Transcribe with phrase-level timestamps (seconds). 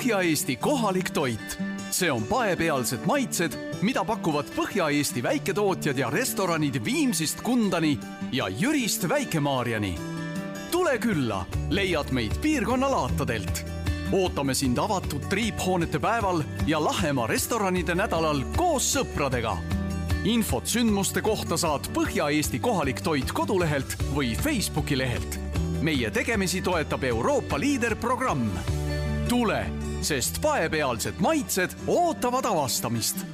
[0.00, 1.58] Põhja-Eesti kohalik toit.
[1.90, 7.98] see on paepealsed maitsed, mida pakuvad Põhja-Eesti väiketootjad ja restoranid Viimsist Kundani
[8.32, 9.98] ja Jürist Väike-Maarjani.
[10.70, 13.64] tule külla, leiad meid piirkonna laatadelt.
[14.12, 19.58] ootame sind avatud triiphoonete päeval ja Lahemaa restoranide nädalal koos sõpradega
[20.24, 25.38] infot sündmuste kohta saad Põhja-Eesti kohalik toit kodulehelt või Facebooki lehelt.
[25.82, 28.48] meie tegemisi toetab Euroopa liiderprogramm.
[29.28, 33.26] tule, sest paepealsed maitsed ootavad avastamist.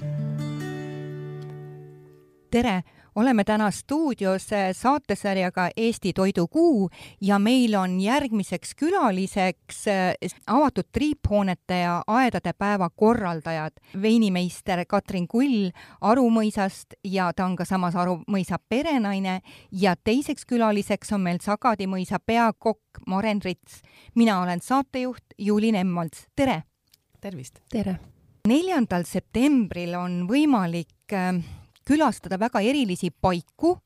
[2.50, 2.82] tere
[3.16, 12.02] oleme täna stuudios saatesarjaga Eesti Toidukuu ja meil on järgmiseks külaliseks äh, avatud triiphoonete ja
[12.06, 15.70] aedade päeva korraldajad, veinimeister Katrin Kull
[16.00, 19.40] Aru mõisast ja ta on ka samas Aru mõisa perenaine
[19.72, 23.80] ja teiseks külaliseks on meil Sagadi mõisa peakokk Maren Rits.
[24.14, 26.62] mina olen saatejuht Juuli Nemmalts, tere!
[27.20, 27.62] tervist!
[27.72, 27.98] tere!
[28.46, 31.40] neljandal septembril on võimalik äh,
[31.86, 33.76] külastada väga erilisi paiku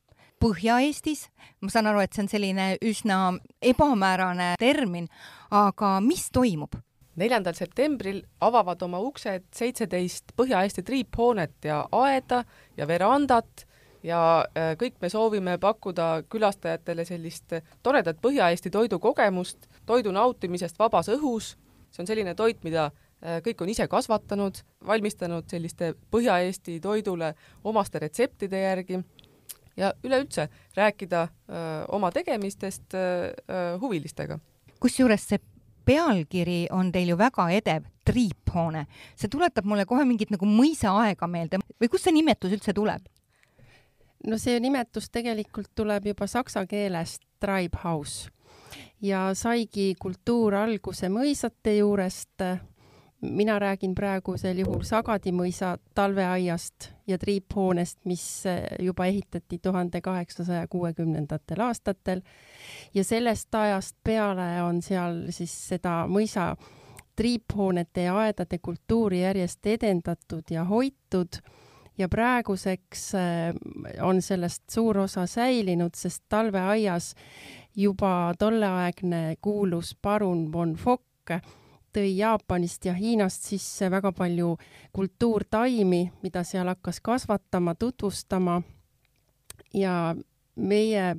[0.41, 1.27] Põhja-Eestis,
[1.61, 3.17] ma saan aru, et see on selline üsna
[3.61, 5.05] ebamäärane termin,
[5.53, 6.79] aga mis toimub?
[7.21, 12.39] neljandal septembril avavad oma uksed seitseteist Põhja-Eesti triiphoonet ja aeda
[12.77, 13.65] ja verandat
[14.03, 14.21] ja
[14.57, 21.53] äh, kõik me soovime pakkuda külastajatele sellist toredat Põhja-Eesti toidukogemust, toidu nautimisest vabas õhus,
[21.91, 22.89] see on selline toit, mida
[23.21, 28.97] kõik on ise kasvatanud, valmistanud selliste Põhja-Eesti toidule omaste retseptide järgi
[29.77, 34.39] ja üleüldse rääkida öö, äh, oma tegemistest öö, äh, huvilistega.
[34.79, 35.39] kusjuures see
[35.85, 38.85] pealkiri on teil ju väga edev, triiphoone.
[39.15, 43.01] see tuletab mulle kohe mingit nagu mõisaaega meelde või kust see nimetus üldse tuleb?
[44.27, 48.29] no see nimetus tegelikult tuleb juba saksa keelest Treibhaus
[49.01, 52.43] ja saigi kultuur alguse mõisate juurest
[53.21, 60.67] mina räägin praegusel juhul Sagadi mõisa talveaiast ja triiphoonest, mis eh, juba ehitati tuhande kaheksasaja
[60.67, 62.21] kuuekümnendatel aastatel.
[62.93, 66.55] ja sellest ajast peale on seal siis seda mõisa
[67.15, 71.41] triiphoonete ja aedade kultuuri järjest edendatud ja hoitud
[71.97, 73.53] ja praeguseks eh,
[74.01, 77.13] on sellest suur osa säilinud, sest talveaias
[77.75, 81.01] juba tolleaegne kuulus parun von Fock
[81.93, 84.57] tõi Jaapanist ja Hiinast sisse väga palju
[84.93, 88.61] kultuurtaimi, mida seal hakkas kasvatama, tutvustama.
[89.73, 90.15] ja
[90.55, 91.15] meie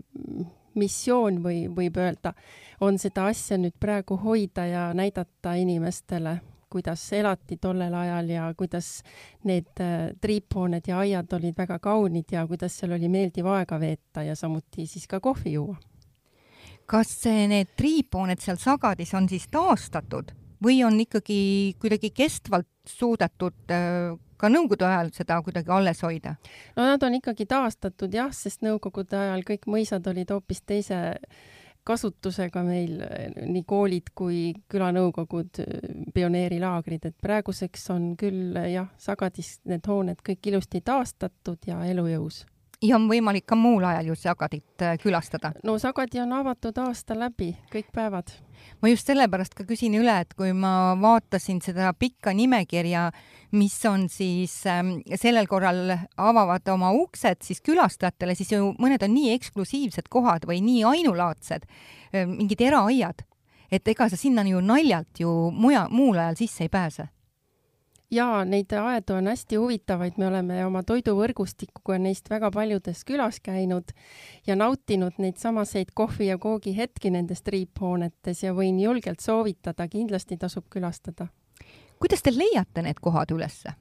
[0.74, 2.32] missioon või võib öelda,
[2.80, 6.38] on seda asja nüüd praegu hoida ja näidata inimestele,
[6.72, 9.02] kuidas elati tollel ajal ja kuidas
[9.44, 14.24] need äh, triiphooned ja aiad olid väga kaunid ja kuidas seal oli meeldiv aega veeta
[14.24, 15.76] ja samuti siis ka kohvi juua.
[16.86, 20.32] kas need triiphooned seal Sagadis on siis taastatud
[20.62, 21.38] või on ikkagi
[21.82, 24.12] kuidagi kestvalt suudetud äh,
[24.42, 26.36] ka nõukogude ajal seda kuidagi alles hoida?
[26.76, 31.02] no nad on ikkagi taastatud jah, sest nõukogude ajal kõik mõisad olid hoopis teise
[31.86, 33.00] kasutusega meil,
[33.34, 35.58] nii koolid kui külanõukogud,
[36.14, 42.44] pioneerilaagrid, et praeguseks on küll jah, Sagadis need hooned kõik ilusti taastatud ja elujõus
[42.82, 45.52] ja on võimalik ka muul ajal ju Sagadit äh, külastada?
[45.64, 48.32] no Sagadi on avatud aasta läbi, kõik päevad
[48.82, 53.08] ma just sellepärast ka küsin üle, et kui ma vaatasin seda pikka nimekirja,
[53.58, 59.14] mis on siis ähm, sellel korral avavad oma uksed siis külastajatele, siis ju mõned on
[59.14, 61.66] nii eksklusiivsed kohad või nii ainulaadsed,
[62.12, 63.26] äh, mingid eraaiad,
[63.72, 67.10] et ega sa sinna ju naljalt ju muja, muul ajal sisse ei pääse
[68.12, 73.94] jaa, neid aedu on hästi huvitavaid, me oleme oma toiduvõrgustikuga neist väga paljudes külas käinud
[74.46, 80.36] ja nautinud neid samaseid kohvi ja koogi hetki nendes triiphoonetes ja võin julgelt soovitada, kindlasti
[80.36, 81.28] tasub külastada.
[81.98, 83.72] kuidas te leiate need kohad ülesse?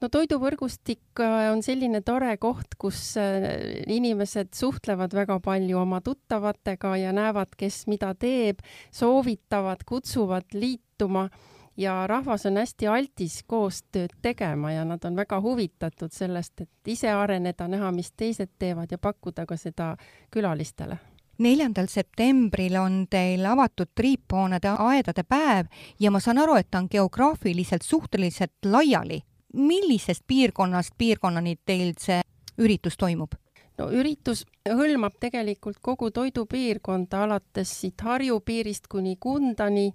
[0.00, 6.96] no toiduvõrgustik äh, on selline tore koht, kus äh, inimesed suhtlevad väga palju oma tuttavatega
[7.00, 8.60] ja näevad, kes mida teeb,
[8.92, 11.30] soovitavad, kutsuvad liituma
[11.76, 17.10] ja rahvas on hästi altis koostööd tegema ja nad on väga huvitatud sellest, et ise
[17.10, 19.96] areneda, näha, mis teised teevad ja pakkuda ka seda
[20.30, 20.98] külalistele
[21.38, 25.66] neljandal septembril on teil avatud triiphoonede aedade päev
[26.00, 29.22] ja ma saan aru, et ta on geograafiliselt suhteliselt laiali.
[29.52, 32.20] millisest piirkonnast piirkonnani teil see
[32.58, 33.34] üritus toimub?
[33.78, 39.92] no üritus hõlmab tegelikult kogu toidupiirkonda, alates siit Harju piirist kuni Kundani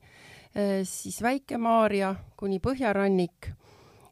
[0.84, 3.54] siis Väike-Maarja kuni põhjarannik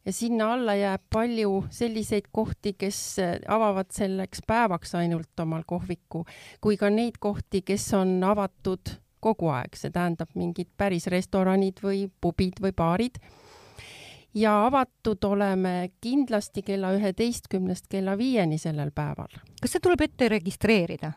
[0.05, 6.25] ja sinna alla jääb palju selliseid kohti, kes äh, avavad selleks päevaks ainult omal kohviku,
[6.61, 12.07] kui ka neid kohti, kes on avatud kogu aeg, see tähendab mingid päris restoranid või
[12.21, 13.19] pubid või baarid.
[14.33, 19.29] ja avatud oleme kindlasti kella üheteistkümnest kella viieni sellel päeval.
[19.61, 21.11] kas see tuleb ette registreerida?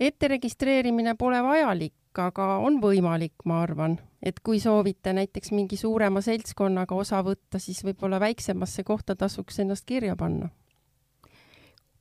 [0.00, 6.22] ette registreerimine pole vajalik, aga on võimalik, ma arvan, et kui soovite näiteks mingi suurema
[6.24, 10.50] seltskonnaga osa võtta, siis võib-olla väiksemasse kohta tasuks ennast kirja panna.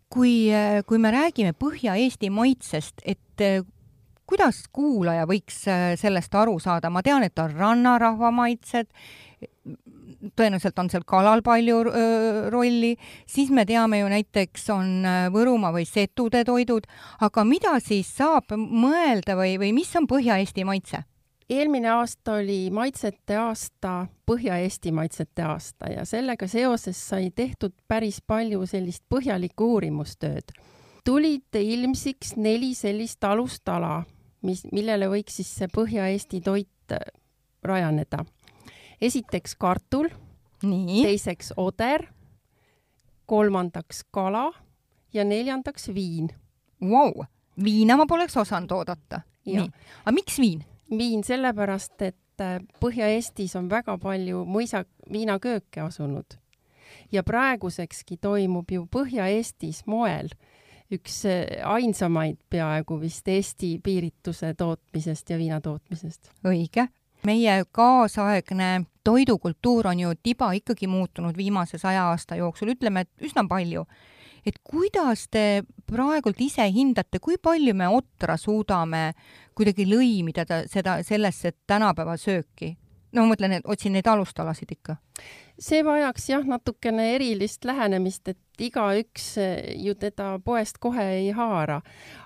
[0.09, 0.47] Kui,
[0.87, 3.65] kui me räägime Põhja-Eesti maitsest, et eh,
[4.27, 8.87] kuidas kuulaja võiks eh, sellest aru saada, ma tean, et on rannarahva maitsed,
[10.35, 11.81] tõenäoliselt on seal kalal palju
[12.53, 12.95] rolli,
[13.29, 16.87] siis me teame ju näiteks on Võrumaa või Setude toidud,
[17.21, 21.03] aga mida siis saab mõelda või, või mis on Põhja-Eesti maitse?
[21.49, 28.65] eelmine aasta oli maitsete aasta, Põhja-Eesti maitsete aasta ja sellega seoses sai tehtud päris palju
[28.67, 30.51] sellist põhjalikku uurimustööd.
[31.05, 34.03] tulid ilmsiks neli sellist alustala,
[34.41, 36.99] mis, millele võiks siis see Põhja-Eesti toit äh,
[37.63, 38.25] rajaneda.
[39.01, 40.09] Esiteks kartul,
[40.61, 42.07] teiseks oder,
[43.25, 44.51] kolmandaks kala
[45.13, 46.29] ja neljandaks viin.
[46.81, 47.25] Vau,
[47.63, 49.21] viina ma poleks osanud oodata.
[49.45, 49.69] nii,
[50.03, 50.65] aga miks viin?
[50.97, 56.37] viin sellepärast, et äh, Põhja-Eestis on väga palju mõisa, viinakööke asunud
[57.11, 60.31] ja praegusekski toimub ju Põhja-Eestis moel
[60.93, 66.31] üks äh, ainsamaid peaaegu vist Eesti piirituse tootmisest ja viina tootmisest.
[66.47, 66.87] õige.
[67.25, 73.47] Meie kaasaegne toidukultuur on ju tiba ikkagi muutunud viimase saja aasta jooksul, ütleme, et üsna
[73.49, 73.85] palju
[74.47, 79.11] et kuidas te praegult ise hindate, kui palju me otra suudame
[79.57, 82.75] kuidagi lõimida seda sellesse tänapäeva sööki?
[83.15, 84.97] no ma mõtlen, et otsin neid alustalasid ikka.
[85.59, 89.35] see vajaks jah, natukene erilist lähenemist, et igaüks
[89.75, 91.81] ju teda poest kohe ei haara.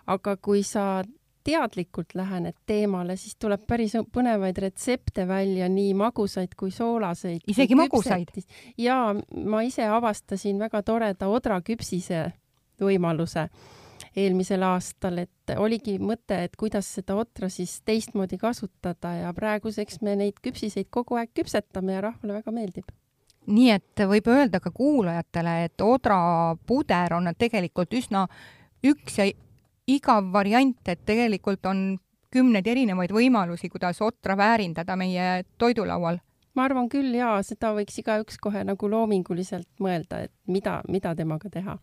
[0.08, 1.04] aga kui sa
[1.44, 7.42] teadlikult lähened teemale, siis tuleb päris põnevaid retsepte välja, nii magusaid kui soolaseid.
[7.48, 8.34] isegi magusaid?
[8.78, 8.98] ja
[9.46, 12.26] ma ise avastasin väga toreda odraküpsise
[12.82, 13.48] võimaluse
[14.16, 20.18] eelmisel aastal, et oligi mõte, et kuidas seda otra siis teistmoodi kasutada ja praeguseks me
[20.20, 22.92] neid küpsiseid kogu aeg küpsetame ja rahvale väga meeldib
[23.50, 28.28] nii et võib öelda ka kuulajatele, et odrapuder on tegelikult üsna
[28.86, 29.26] üks ja
[29.96, 32.00] igav variant, et tegelikult on
[32.32, 36.20] kümneid erinevaid võimalusi, kuidas otra väärindada meie toidulaual.
[36.56, 41.50] ma arvan küll jaa, seda võiks igaüks kohe nagu loominguliselt mõelda, et mida, mida temaga
[41.50, 41.78] teha.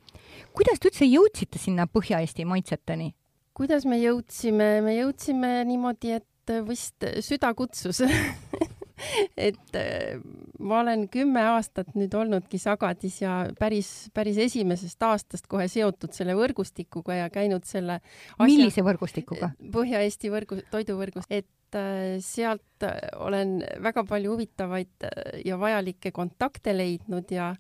[0.53, 3.15] kuidas te üldse jõudsite sinna Põhja-Eesti maitseteni?
[3.55, 8.03] kuidas me jõudsime, me jõudsime niimoodi, et vist süda kutsus
[9.49, 10.19] et äh,
[10.59, 16.37] ma olen kümme aastat nüüd olnudki Sagadis ja päris, päris esimesest aastast kohe seotud selle
[16.39, 18.47] võrgustikuga ja käinud selle asja...
[18.47, 19.53] millise võrgustikuga?
[19.75, 25.09] Põhja-Eesti võrgu, toiduvõrgust, et äh, sealt äh, olen väga palju huvitavaid
[25.45, 27.53] ja vajalikke kontakte leidnud ja,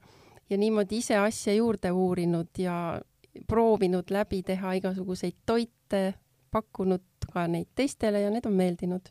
[0.50, 2.79] ja niimoodi ise asja juurde uurinud ja
[3.46, 6.14] proovinud läbi teha igasuguseid toite,
[6.50, 9.11] pakkunud ka neid teistele ja need on meeldinud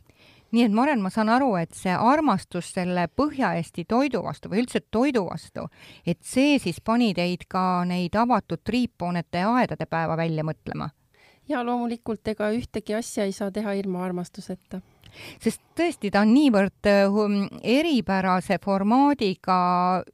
[0.52, 4.80] nii et Maren, ma saan aru, et see armastus selle Põhja-Eesti toidu vastu või üldse
[4.90, 5.66] toidu vastu,
[6.06, 10.90] et see siis pani teid ka neid avatud triiphoonete ja aedade päeva välja mõtlema?
[11.48, 14.82] ja loomulikult, ega ühtegi asja ei saa teha ilma armastuseta
[15.42, 19.58] sest tõesti, ta on niivõrd um, eripärase formaadiga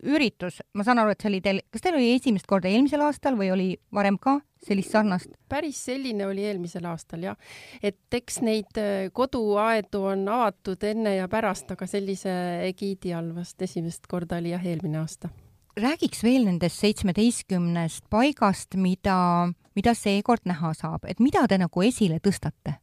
[0.05, 3.39] üritus, ma saan aru, et see oli teil, kas teil oli esimest korda eelmisel aastal
[3.39, 5.33] või oli varem ka sellist sarnast?
[5.49, 7.39] päris selline oli eelmisel aastal jah,
[7.83, 12.35] et eks neid äh, koduaedu on avatud enne ja pärast, aga sellise
[12.69, 15.31] egiidi all vast esimest korda oli jah, eelmine aasta.
[15.81, 22.21] räägiks veel nendest seitsmeteistkümnest paigast, mida, mida seekord näha saab, et mida te nagu esile
[22.25, 22.79] tõstate?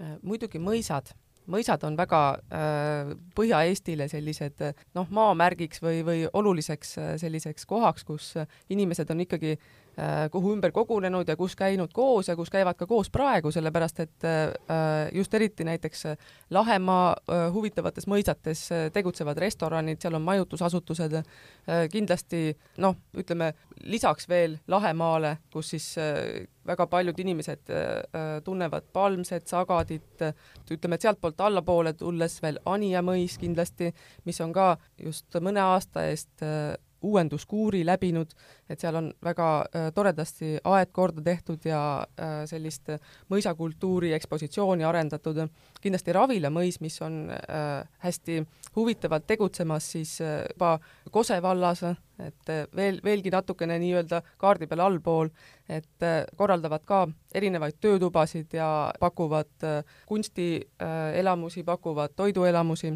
[0.00, 1.14] Äh, muidugi mõisad
[1.52, 4.62] mõisad on väga äh, Põhja-Eestile sellised
[4.96, 8.32] noh, maamärgiks või, või oluliseks äh, selliseks kohaks, kus
[8.72, 9.85] inimesed on ikkagi äh,
[10.30, 14.26] kuhu ümber kogunenud ja kus käinud koos ja kus käivad ka koos praegu, sellepärast et
[14.28, 16.04] äh, just eriti näiteks
[16.50, 22.50] Lahemaa äh, huvitavates mõisates äh, tegutsevad restoranid, seal on majutusasutused äh,, kindlasti
[22.84, 23.54] noh, ütleme
[23.88, 27.82] lisaks veel Lahemaale, kus siis äh, väga paljud inimesed äh,
[28.20, 30.22] äh, tunnevad Palmset, Sagadit,
[30.70, 33.92] ütleme, et sealtpoolt allapoole tulles veel Anija mõis kindlasti,
[34.24, 38.32] mis on ka just mõne aasta eest äh, uuenduskuuri läbinud,
[38.70, 41.80] et seal on väga äh, toredasti aed korda tehtud ja
[42.20, 42.90] äh, sellist
[43.30, 45.36] mõisakultuuri ekspositsiooni arendatud.
[45.80, 48.42] kindlasti Ravila mõis, mis on äh, hästi
[48.76, 50.78] huvitavalt tegutsemas siis äh, juba
[51.10, 51.82] Kose vallas,
[52.18, 55.30] et äh, veel, veelgi natukene nii-öelda kaardi peal allpool,
[55.68, 59.68] et äh, korraldavad ka erinevaid töötubasid ja pakuvad
[60.06, 62.94] kunstielamusi, pakuvad toiduelamusi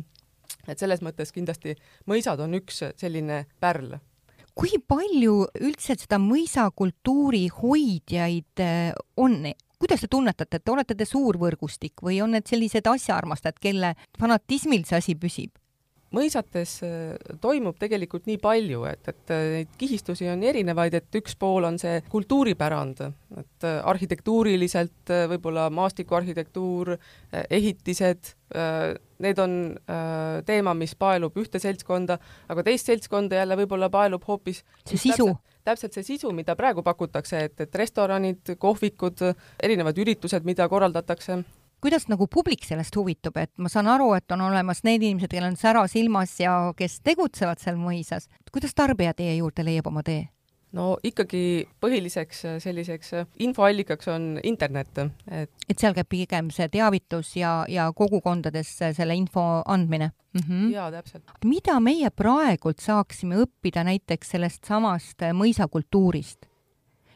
[0.69, 1.76] et selles mõttes kindlasti
[2.11, 3.99] mõisad on üks selline pärl.
[4.55, 9.52] kui palju üldse seda mõisakultuuri hoidjaid äh, on?
[9.81, 14.85] kuidas te tunnetate, et olete te suur võrgustik või on need sellised asjaarmastajad, kelle fanatismil
[14.85, 15.60] see asi püsib?
[16.14, 21.37] Mõisates äh, toimub tegelikult nii palju, et, et äh, neid kihistusi on erinevaid, et üks
[21.38, 23.05] pool on see kultuuripärand,
[23.38, 26.95] et äh, arhitektuuriliselt võib-olla maastikuarhitektuur,
[27.50, 28.35] ehitised,
[29.23, 29.52] need on
[30.47, 32.17] teema, mis paelub ühte seltskonda,
[32.50, 35.29] aga teist seltskonda jälle võib-olla paelub hoopis see sisu.
[35.29, 39.23] täpselt, täpselt see sisu, mida praegu pakutakse, et, et restoranid, kohvikud,
[39.62, 41.38] erinevad üritused, mida korraldatakse
[41.81, 45.53] kuidas nagu publik sellest huvitub, et ma saan aru, et on olemas need inimesed, kellel
[45.53, 48.29] on sära silmas ja kes tegutsevad seal mõisas.
[48.53, 50.29] kuidas tarbija teie juurde leiab oma tee?
[50.77, 57.65] no ikkagi põhiliseks selliseks infoallikaks on internet, et et seal käib pigem see teavitus ja,
[57.69, 60.45] ja kogukondadesse selle info andmine mm?
[60.47, 60.71] -hmm.
[60.75, 61.35] jaa, täpselt.
[61.45, 66.50] mida meie praegult saaksime õppida näiteks sellest samast mõisakultuurist?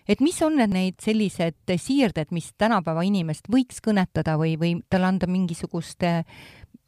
[0.08, 5.10] Et mis on need neid sellised siirded, mis tänapäeva inimest võiks kõnetada või, või talle
[5.12, 6.04] anda mingisugust,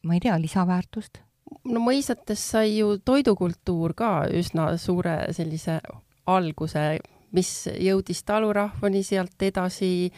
[0.03, 1.23] ma ei tea, lisaväärtust?
[1.65, 5.79] no mõisates sai ju toidukultuur ka üsna suure sellise
[6.27, 6.99] alguse,
[7.33, 10.11] mis jõudis talurahvani, sealt edasi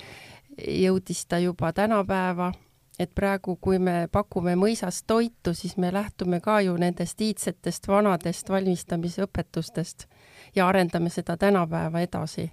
[0.58, 2.52] jõudis ta juba tänapäeva
[2.98, 8.50] et praegu, kui me pakume mõisas toitu, siis me lähtume ka ju nendest iidsetest vanadest
[8.50, 10.08] valmistamisõpetustest
[10.56, 12.50] ja arendame seda tänapäeva edasi.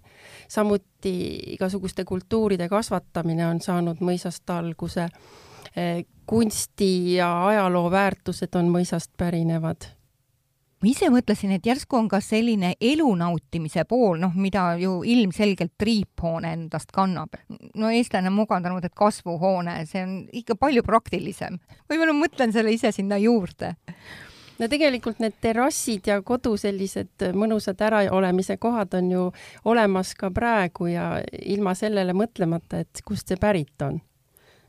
[0.48, 5.08] samuti igasuguste kultuuride kasvatamine on saanud mõisast alguse.
[6.26, 9.96] kunsti ja ajaloo väärtused on mõisast pärinevad
[10.86, 15.74] ma ise mõtlesin, et järsku on ka selline elu nautimise pool, noh, mida ju ilmselgelt
[15.82, 17.40] triiphoone endast kannab.
[17.76, 21.58] no eestlane on mugandanud, et kasvuhoone, see on ikka palju praktilisem.
[21.90, 23.76] võib-olla mõtlen selle ise sinna juurde
[24.60, 29.30] no tegelikult need terrassid ja kodu sellised mõnusad äraolemise kohad on ju
[29.66, 34.02] olemas ka praegu ja ilma sellele mõtlemata, et kust see pärit on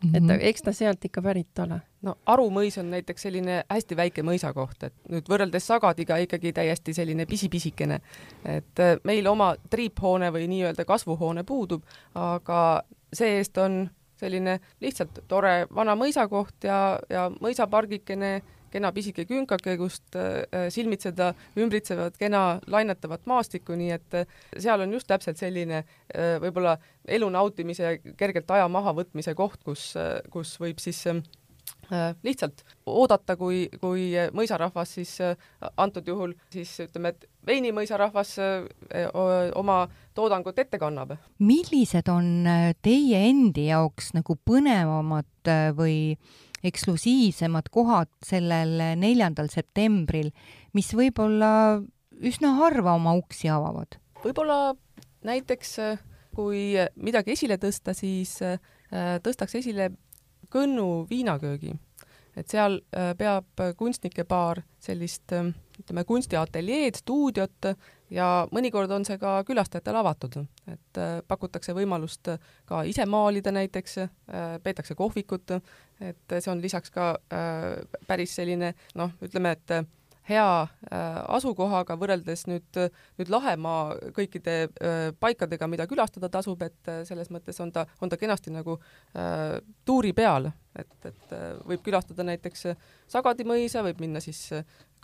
[0.04, 0.16] Mm -hmm.
[0.16, 0.38] et mhm.
[0.40, 1.80] eks ta sealt ikka pärit ole.
[2.02, 6.94] no Aru mõis on näiteks selline hästi väike mõisakoht, et nüüd võrreldes Sagadiga ikkagi täiesti
[6.94, 8.00] selline pisipisikene.
[8.44, 11.82] et äh, meil oma triiphoone või nii-öelda kasvuhoone puudub,
[12.14, 20.16] aga see-eest on selline lihtsalt tore vana mõisakoht ja, ja mõisapargikene kena pisike künkake, kust
[20.18, 26.36] äh, silmitseda ümbritsevad kena lainetavat maastikku, nii et äh, seal on just täpselt selline äh,
[26.42, 29.92] võib-olla elu nautimise, kergelt aja mahavõtmise koht, kus,
[30.32, 31.04] kus võib siis
[32.26, 35.12] lihtsalt oodata, kui, kui mõisarahvas siis
[35.78, 38.32] antud juhul siis ütleme, et veinimõisarahvas
[39.58, 39.76] oma
[40.14, 41.14] toodangut ette kannab.
[41.38, 42.48] millised on
[42.82, 50.30] teie endi jaoks nagu põnevamad või äh, eksklusiivsemad kohad sellel neljandal septembril,
[50.72, 51.82] mis võib-olla
[52.16, 53.98] üsna harva oma uksi avavad?
[54.24, 54.74] võib-olla
[55.26, 55.76] näiteks
[56.36, 58.58] kui midagi esile tõsta, siis äh,
[59.24, 59.94] tõstaks esile
[60.46, 61.72] Kõnnu viinaköögi.
[62.36, 65.48] et seal äh, peab kunstnike paar sellist äh,
[65.80, 67.70] ütleme, kunstiateljeed, stuudiot
[68.12, 70.38] ja mõnikord on see ka külastajatele avatud,
[70.70, 72.30] et äh, pakutakse võimalust
[72.68, 75.58] ka ise maalida näiteks, äh, peetakse kohvikut,
[76.00, 77.70] et see on lisaks ka äh,
[78.06, 79.78] päris selline noh, ütleme, et
[80.26, 80.46] hea
[81.30, 82.78] asukohaga võrreldes nüüd,
[83.18, 84.56] nüüd Lahemaa kõikide
[85.22, 90.10] paikadega, mida külastada tasub, et selles mõttes on ta, on ta kenasti nagu äh, tuuri
[90.18, 92.66] peal, et, et võib külastada näiteks
[93.06, 94.48] Sagadi mõisa, võib minna siis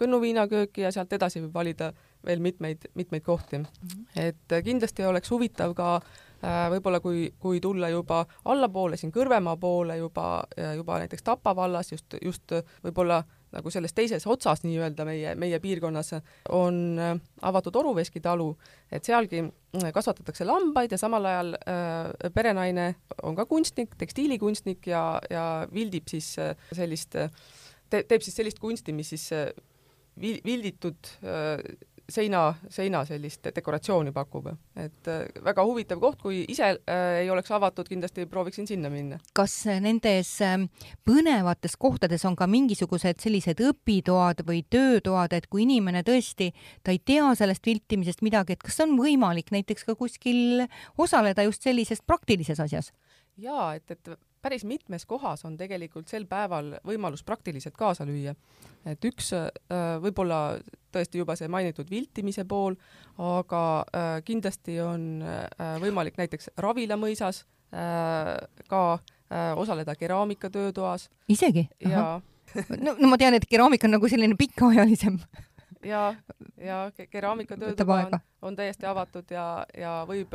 [0.03, 1.93] Kõnnu viinakööki ja sealt edasi võib valida
[2.27, 3.63] veel mitmeid, mitmeid kohti.
[3.63, 4.07] -hmm.
[4.17, 9.57] et äh, kindlasti oleks huvitav ka äh, võib-olla kui, kui tulla juba allapoole, siin Kõrvemaa
[9.57, 10.45] poole juba,
[10.77, 12.53] juba näiteks Tapa vallas just, just
[12.85, 16.15] võib-olla nagu selles teises otsas nii-öelda meie, meie piirkonnas
[16.57, 17.17] on äh,
[17.49, 18.53] avatud Oruveski talu,
[18.93, 19.45] et sealgi
[19.95, 26.35] kasvatatakse lambaid ja samal ajal äh, perenaine on ka kunstnik, tekstiilikunstnik ja, ja vildib siis
[26.73, 29.29] sellist te,, teeb siis sellist kunsti, mis siis
[30.21, 31.09] vilditud
[32.13, 34.49] seina, seina sellist dekoratsiooni pakub.
[34.77, 39.19] et äh, väga huvitav koht, kui ise äh, ei oleks avatud, kindlasti prooviksin sinna minna.
[39.37, 39.55] kas
[39.85, 40.69] nendes ähm,
[41.09, 46.53] põnevates kohtades on ka mingisugused sellised õpitoad või töötoad, et kui inimene tõesti,
[46.83, 50.67] ta ei tea sellest viltimisest midagi, et kas on võimalik näiteks ka kuskil
[50.99, 52.93] osaleda just sellises praktilises asjas?
[53.41, 58.35] jaa, et, et päris mitmes kohas on tegelikult sel päeval võimalus praktiliselt kaasa lüüa.
[58.87, 59.49] et üks äh,
[60.03, 60.59] võib-olla
[60.93, 62.75] tõesti juba see mainitud viltimise pool,
[63.19, 67.47] aga äh, kindlasti on äh, võimalik näiteks Ravila mõisas
[68.69, 68.99] ka
[69.57, 71.07] osaleda keraamikatöötoas.
[71.33, 71.63] isegi?
[71.81, 72.21] jaa.
[72.85, 75.17] no, no ma tean, et keraamika on nagu selline pikaajalisem
[75.85, 76.15] ja,
[76.57, 80.35] ja keraamikatöötuba on, on täiesti avatud ja, ja võib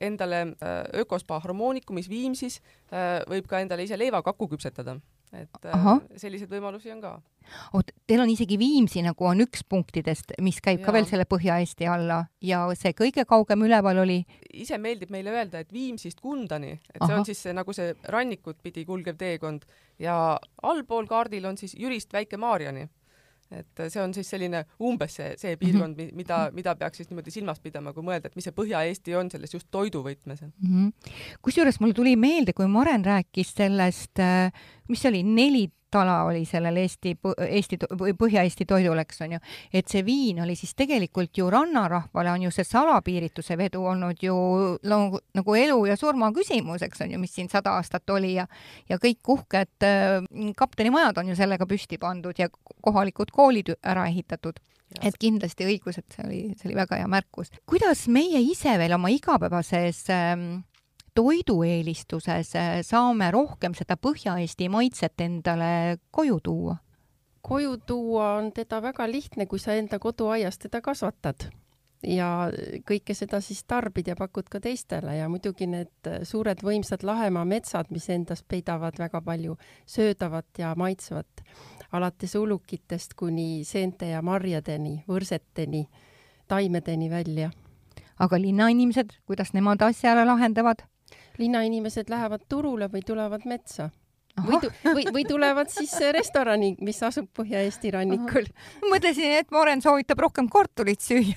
[0.00, 2.60] endale äh, ökospa harmoonikumis Viimsis,
[2.92, 4.98] äh, võib ka endale ise leivakakku küpsetada.
[5.32, 6.00] et äh, Aha.
[6.16, 7.20] selliseid võimalusi on ka.
[7.72, 10.86] oot, teil on isegi Viimsi nagu on üks punktidest, mis käib ja.
[10.86, 14.24] ka veel selle Põhja-Eesti alla ja see kõige kaugem üleval oli?
[14.52, 17.18] ise meeldib meile öelda, et Viimsist Kundani, et see Aha.
[17.18, 19.66] on siis see, nagu see rannikut pidi kulgev teekond
[19.98, 22.88] ja allpool kaardil on siis Jürist Väike-Maarjani
[23.50, 25.60] et see on siis selline umbes see, see mhm.
[25.62, 29.30] piirkond, mida, mida peaks siis niimoodi silmas pidama, kui mõelda, et mis see Põhja-Eesti on
[29.32, 31.14] selles just toiduvõtmes mm -hmm..
[31.42, 34.52] kusjuures mul tuli meelde, kui Maren rääkis sellest, äh,
[34.88, 37.14] mis see oli, neli tala oli sellel Eesti,
[37.48, 39.40] Eesti või Põhja-Eesti toidul, eks on ju,
[39.72, 44.36] et see viin oli siis tegelikult ju rannarahvale on ju see salapiirituse vedu olnud ju
[44.88, 48.46] nagu, nagu elu ja surma küsimus, eks on ju, mis siin sada aastat oli ja
[48.88, 52.50] ja kõik uhked äh, kaptenimajad on ju sellega püsti pandud ja
[52.84, 54.60] kohalikud koolid ära ehitatud.
[55.04, 57.50] Et kindlasti õigus, et see oli, see oli väga hea märkus.
[57.68, 60.62] kuidas meie ise veel oma igapäevases ähm,
[61.18, 66.76] toidueelistuses äh, saame rohkem seda Põhja-Eesti maitset endale koju tuua?
[67.42, 71.48] koju tuua on teda väga lihtne, kui sa enda koduaias teda kasvatad
[72.02, 72.50] ja
[72.86, 77.90] kõike seda siis tarbid ja pakud ka teistele ja muidugi need suured võimsad Lahemaa metsad,
[77.90, 79.56] mis endas peidavad väga palju
[79.86, 81.42] söödavat ja maitsvat,
[81.92, 85.88] alates ulukitest kuni seente ja marjadeni, võrseteni,
[86.48, 87.50] taimedeni välja.
[88.18, 90.82] aga linnainimesed, kuidas nemad asja ära lahendavad?
[91.38, 93.90] Linnainimesed lähevad turule või tulevad metsa.
[94.38, 98.46] Või, või, või tulevad siis restorani, mis asub Põhja-Eesti rannikul.
[98.92, 101.34] mõtlesin, et Maren soovitab rohkem kartulit süüa.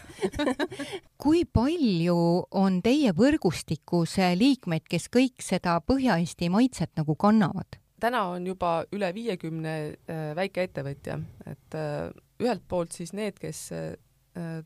[1.21, 2.17] Kui palju
[2.51, 7.79] on teie võrgustikus liikmeid, kes kõik seda Põhja-Eesti maitset nagu kannavad?
[8.01, 12.07] täna on juba üle viiekümne äh, väikeettevõtja, et äh,
[12.41, 14.10] ühelt poolt siis need, kes äh, Äh,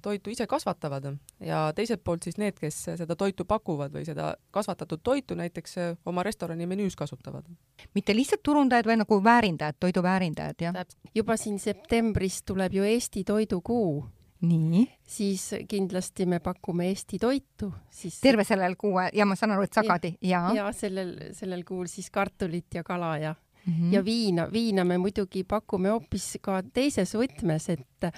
[0.02, 1.08] toitu ise kasvatavad
[1.40, 5.96] ja teiselt poolt siis need, kes seda toitu pakuvad või seda kasvatatud toitu näiteks äh,
[6.06, 7.46] oma restorani menüüs kasutavad.
[7.94, 10.86] mitte lihtsalt turundajad, vaid nagu väärindajad, toidu väärindajad, jah?
[11.16, 14.06] juba siin septembris tuleb ju Eesti toidukuu.
[14.42, 14.86] nii?
[15.08, 19.74] siis kindlasti me pakume Eesti toitu, siis terve sellel kuue ja ma saan aru, et
[19.74, 23.36] sagadi ja, ja, ja sellel, sellel kuul siis kartulit ja kala ja
[23.66, 23.94] mm -hmm.
[23.94, 28.14] ja viina, viina me muidugi pakume hoopis ka teises võtmes, et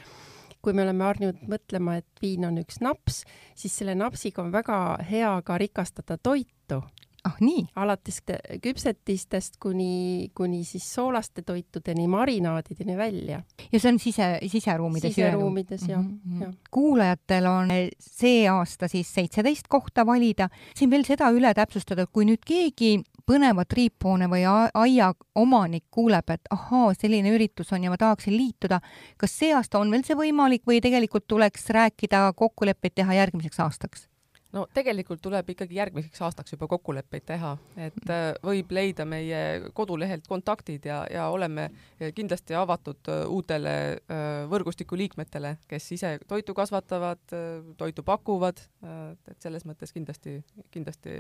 [0.68, 3.22] kui me oleme harjunud mõtlema, et viin on üks naps,
[3.56, 6.84] siis selle napsiga on väga hea ka rikastada toitu.
[7.28, 7.64] ah nii?
[7.76, 8.20] alates
[8.64, 13.42] küpsetistest kuni, kuni siis soolaste toitudeni, marinaadideni välja.
[13.72, 15.16] ja see on sise, siseruumides?
[15.16, 16.44] siseruumides jah mm, -hmm.
[16.44, 16.54] jah.
[16.72, 20.50] kuulajatel on see aasta siis seitseteist kohta valida.
[20.76, 22.98] siin veel seda üle täpsustada, et kui nüüd keegi
[23.28, 28.80] põnevat riiphoone või aia omanik kuuleb, et ahaa, selline üritus on ja ma tahaksin liituda,
[29.18, 34.08] kas see aasta on veel see võimalik või tegelikult tuleks rääkida, kokkuleppeid teha järgmiseks aastaks?
[34.56, 37.54] No tegelikult tuleb ikkagi järgmiseks aastaks juba kokkuleppeid teha,
[37.88, 41.68] et äh, võib leida meie kodulehelt kontaktid ja, ja oleme
[42.16, 47.20] kindlasti avatud äh, uutele äh, võrgustiku liikmetele, kes ise toitu kasvatavad,
[47.78, 48.60] toitu pakuvad,
[49.30, 50.38] et selles mõttes kindlasti,
[50.72, 51.14] kindlasti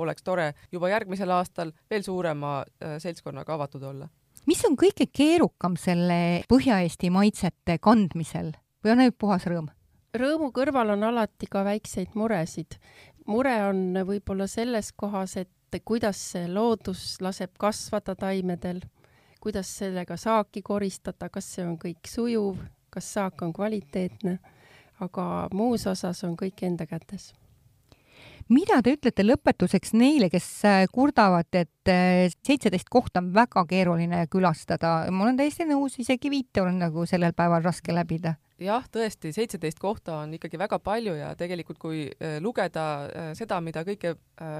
[0.00, 2.56] oleks tore juba järgmisel aastal veel suurema
[3.02, 4.08] seltskonnaga avatud olla.
[4.46, 8.52] mis on kõige keerukam selle Põhja-Eesti maitsete kandmisel
[8.84, 9.70] või on ainult puhas rõõm?
[10.18, 12.78] Rõõmu kõrval on alati ka väikseid muresid.
[13.26, 18.80] mure on võib-olla selles kohas, et kuidas see loodus laseb kasvada taimedel,
[19.40, 22.58] kuidas sellega saaki koristada, kas see on kõik sujuv,
[22.90, 24.38] kas saak on kvaliteetne,
[25.00, 27.32] aga muus osas on kõik enda kätes.
[28.48, 34.26] Mida te ütlete lõpetuseks neile, kes äh, kurdavad, et äh, seitseteist kohta on väga keeruline
[34.30, 39.32] külastada, ma olen täiesti nõus, isegi viite on nagu sellel päeval raske läbida jah, tõesti,
[39.34, 42.84] seitseteist kohta on ikkagi väga palju ja tegelikult, kui äh, lugeda
[43.34, 44.14] seda, mida kõike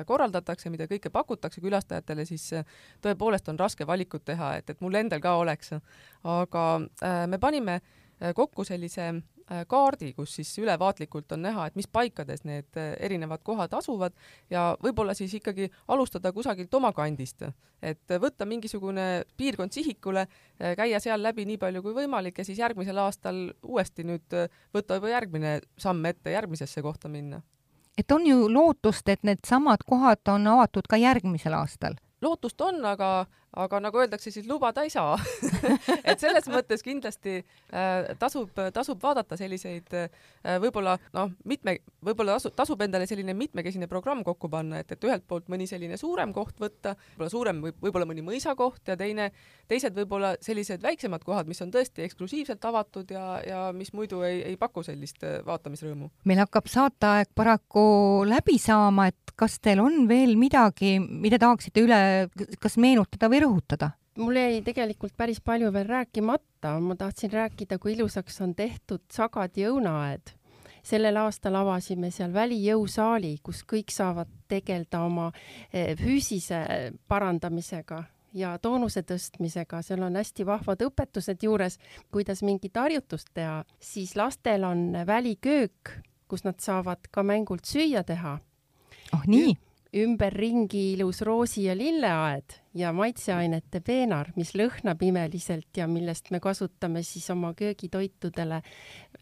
[0.06, 2.48] korraldatakse, mida kõike pakutakse külastajatele, siis
[3.02, 5.74] tõepoolest on raske valikut teha, et, et mul endal ka oleks.
[6.24, 6.64] aga
[7.28, 7.80] me panime
[8.34, 9.22] kokku sellise äh,
[9.68, 14.14] kaardi, kus siis ülevaatlikult on näha, et mis paikades need äh, erinevad kohad asuvad
[14.50, 17.44] ja võib-olla siis ikkagi alustada kusagilt oma kandist,
[17.82, 20.26] et võtta mingisugune piirkond sihikule,
[20.58, 24.38] käia seal läbi nii palju kui võimalik ja siis järgmisel aastal uuesti nüüd
[24.74, 27.42] võtta juba järgmine samm ette, järgmisesse kohta minna
[27.98, 31.98] et on ju lootust, et needsamad kohad on avatud ka järgmisel aastal?
[32.24, 33.26] lootust on, aga
[33.56, 35.14] aga nagu öeldakse, siis lubada ei saa
[36.10, 40.08] et selles mõttes kindlasti äh, tasub, tasub vaadata selliseid äh,
[40.62, 45.26] võib-olla noh, mitme, võib-olla tasub, tasub endale selline mitmekesine programm kokku panna, et, et ühelt
[45.28, 49.30] poolt mõni selline suurem koht võtta, võib-olla suurem võib, võib-olla mõni mõisakoht ja teine,
[49.70, 54.42] teised võib-olla sellised väiksemad kohad, mis on tõesti eksklusiivselt avatud ja, ja mis muidu ei,
[54.52, 56.10] ei paku sellist äh, vaatamisrõõmu.
[56.28, 57.84] meil hakkab saateaeg paraku
[58.28, 62.00] läbi saama, et kas teil on veel midagi, mida tahaksite üle,
[62.62, 63.94] kas meenutada või rõhutada?
[64.18, 69.66] mul jäi tegelikult päris palju veel rääkimata, ma tahtsin rääkida, kui ilusaks on tehtud Sagadi
[69.68, 70.34] õunaaed.
[70.84, 75.30] sellel aastal avasime seal välijõusaali, kus kõik saavad tegeleda oma
[75.72, 76.58] eh, füüsise
[77.08, 78.02] parandamisega
[78.34, 81.78] ja toonuse tõstmisega, seal on hästi vahvad õpetused juures,
[82.12, 85.94] kuidas mingit harjutust teha, siis lastel on väliköök,
[86.28, 88.38] kus nad saavad ka mängult süüa teha.
[89.14, 89.56] oh nii
[89.94, 97.04] ümberringi ilus roosi- ja lilleaed ja maitseainete peenar, mis lõhnab imeliselt ja millest me kasutame
[97.06, 98.60] siis oma köögitoitudele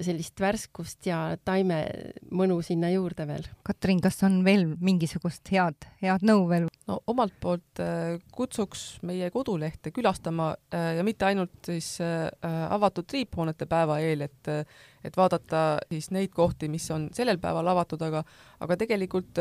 [0.00, 3.44] sellist värskust ja taimemõnu sinna juurde veel.
[3.68, 6.70] Katrin, kas on veel mingisugust head, head nõu veel?
[6.88, 12.26] no omalt poolt äh, kutsuks meie kodulehte külastama äh, ja mitte ainult siis äh,
[12.72, 14.50] avatud triiphoonete päeva eel, et
[15.02, 18.22] et vaadata siis neid kohti, mis on sellel päeval avatud, aga
[18.62, 19.38] aga tegelikult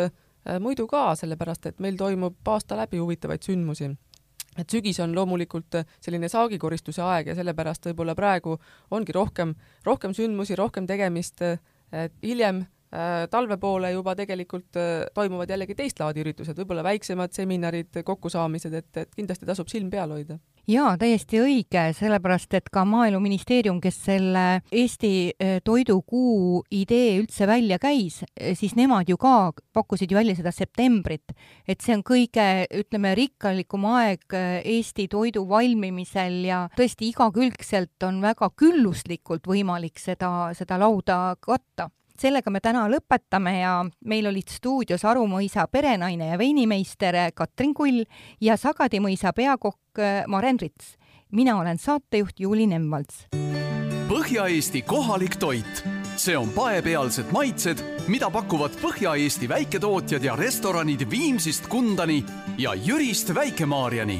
[0.60, 3.92] muidu ka, sellepärast et meil toimub aasta läbi huvitavaid sündmusi.
[4.60, 8.58] Et sügis on loomulikult äh, selline saagikoristuse aeg ja sellepärast võib-olla praegu
[8.92, 9.54] ongi rohkem,
[9.88, 11.62] rohkem sündmusi, rohkem tegemist, äh,
[12.04, 17.32] et hiljem äh, talve poole juba tegelikult äh, toimuvad jällegi teist laadi üritused, võib-olla väiksemad
[17.38, 22.84] seminarid, kokkusaamised, et, et kindlasti tasub silm peal hoida jaa, täiesti õige, sellepärast et ka
[22.88, 29.52] Maaeluministeerium, kes selle Eesti eh, toidukuu idee üldse välja käis, eh, siis nemad ju ka
[29.74, 31.34] pakkusid ju välja seda septembrit,
[31.68, 32.48] et see on kõige,
[32.82, 40.52] ütleme, rikkalikum aeg eh, Eesti toidu valmimisel ja tõesti igakülgselt on väga külluslikult võimalik seda,
[40.58, 41.90] seda lauda katta
[42.22, 43.74] sellega me täna lõpetame ja
[44.06, 48.04] meil olid stuudios Aru mõisa perenaine ja veinimeister Katrin Kull
[48.42, 50.98] ja Sagadi mõisa peakokk Maren Rits.
[51.32, 53.28] mina olen saatejuht Juuli Nemvalts.
[54.12, 55.84] Põhja-Eesti kohalik toit,
[56.20, 62.24] see on paepealsed maitsed, mida pakuvad Põhja-Eesti väiketootjad ja restoranid Viimsist Kundani
[62.58, 64.20] ja Jürist Väike-Maarjani.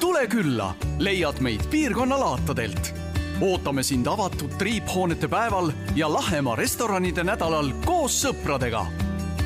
[0.00, 3.03] tule külla, leiad meid piirkonna laatadelt
[3.40, 8.86] ootame sind avatud triiphoonete päeval ja Lahemaa restoranide nädalal koos sõpradega.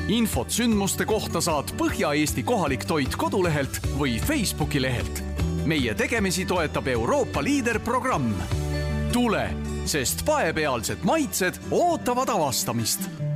[0.07, 5.23] infot sündmuste kohta saad Põhja-Eesti kohalik toit kodulehelt või Facebooki lehelt.
[5.65, 8.33] meie tegemisi toetab Euroopa liiderprogramm.
[9.11, 9.49] tule,
[9.85, 13.28] sest paepealsed maitsed ootavad avastamist